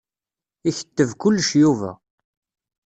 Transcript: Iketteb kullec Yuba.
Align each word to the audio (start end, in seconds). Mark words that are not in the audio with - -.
Iketteb 0.69 1.09
kullec 1.21 1.49
Yuba. 1.61 1.91